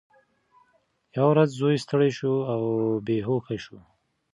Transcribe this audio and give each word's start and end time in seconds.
یوه 1.15 1.27
ورځ 1.31 1.49
زوی 1.59 1.75
ستړی 1.85 2.11
شو 2.17 2.33
او 2.51 2.61
بېهوښه 3.05 3.57
شو. 3.63 3.77